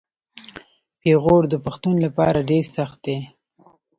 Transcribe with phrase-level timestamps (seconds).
[1.01, 3.17] پېغور د پښتون لپاره ډیر سخت دی.